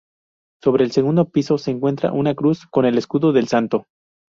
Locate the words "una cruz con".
2.11-2.85